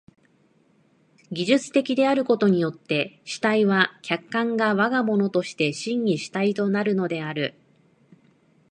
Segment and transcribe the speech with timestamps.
[1.31, 7.53] 技術的であることによって主体は客観を我が物として真に主体となるのである。